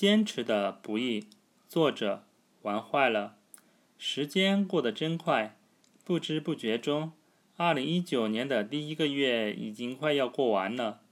[0.00, 1.26] 坚持的不易。
[1.68, 2.24] 作者
[2.62, 3.36] 玩坏了。
[3.98, 5.58] 时间过得真快，
[6.06, 7.12] 不知不觉中，
[7.58, 11.02] 二零一九年的第一个月已经快要过完了。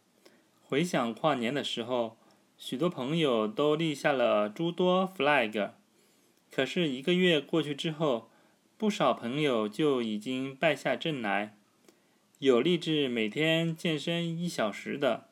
[0.62, 2.16] 回想跨年的时候，
[2.56, 5.73] 许多朋友都立下了诸多 flag，
[6.50, 8.30] 可是一个月过去之后，
[8.79, 11.59] 不少朋友就已经败下阵来。
[12.39, 15.29] 有立志每天健身一小时的，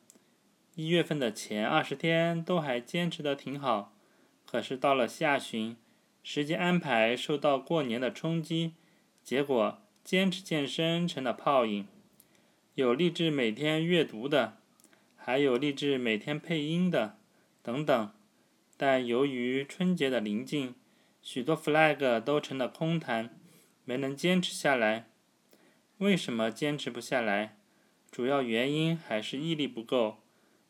[0.76, 3.94] 一月份的前二十天都还坚持的挺好。
[4.44, 5.74] 可是到了下旬，
[6.22, 8.74] 时间安排受到过年的冲击，
[9.24, 11.88] 结果坚持健身成了泡影。
[12.74, 14.58] 有励志每天阅读的，
[15.16, 17.16] 还有励志每天配音的，
[17.62, 18.12] 等等。
[18.76, 20.74] 但由于春节的临近，
[21.22, 23.34] 许多 flag 都成了空谈，
[23.86, 25.06] 没能坚持下来。
[25.96, 27.56] 为什么坚持不下来？
[28.10, 30.18] 主要原因还是毅力不够。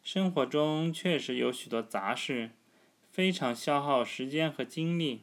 [0.06, 2.50] 生活中确实有许多杂事，
[3.10, 5.22] 非常消耗时间和精力。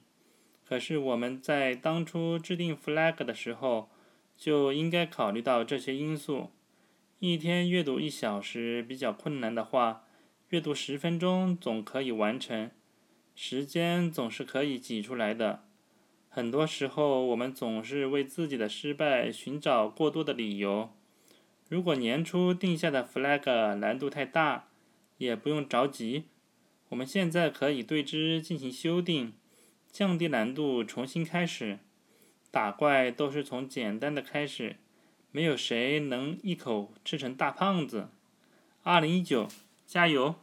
[0.68, 3.90] 可是我们在当初制定 flag 的时候，
[4.38, 6.52] 就应该考虑到这些因素。
[7.20, 10.04] 一天阅读一小时比较困难的话，
[10.50, 12.70] 阅读十分钟总可以完成。
[13.34, 15.64] 时间总是可以挤出来的。
[16.28, 20.90] 很多时候，我们总是为自己的失败寻找过多的理由。
[21.70, 24.68] 如果年初定下的 flag 难度太大，
[25.18, 26.26] 也不用着急，
[26.90, 29.34] 我们现在可以对之进行修订，
[29.92, 31.80] 降低难度，重新开始。
[32.52, 34.76] 打怪都是从简单的开始，
[35.32, 38.10] 没有谁能一口吃成大胖子。
[38.84, 39.48] 二零一九，
[39.86, 40.36] 加油！